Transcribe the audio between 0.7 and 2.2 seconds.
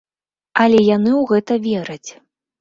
яны ў гэта вераць.